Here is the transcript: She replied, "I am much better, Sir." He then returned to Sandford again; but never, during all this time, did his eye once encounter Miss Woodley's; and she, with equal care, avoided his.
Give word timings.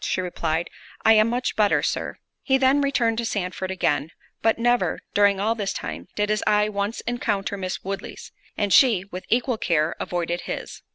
She 0.03 0.19
replied, 0.19 0.71
"I 1.05 1.13
am 1.13 1.29
much 1.29 1.55
better, 1.55 1.83
Sir." 1.83 2.17
He 2.41 2.57
then 2.57 2.81
returned 2.81 3.19
to 3.19 3.23
Sandford 3.23 3.69
again; 3.69 4.09
but 4.41 4.57
never, 4.57 5.01
during 5.13 5.39
all 5.39 5.53
this 5.53 5.73
time, 5.73 6.07
did 6.15 6.29
his 6.29 6.43
eye 6.47 6.69
once 6.69 7.01
encounter 7.01 7.55
Miss 7.55 7.83
Woodley's; 7.83 8.31
and 8.57 8.73
she, 8.73 9.05
with 9.11 9.25
equal 9.29 9.59
care, 9.59 9.95
avoided 9.99 10.41
his. 10.45 10.81